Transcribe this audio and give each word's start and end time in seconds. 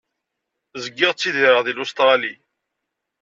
Zgiɣ 0.83 1.11
ttidireɣ 1.13 1.59
di 1.65 1.73
Lustṛali. 1.73 2.33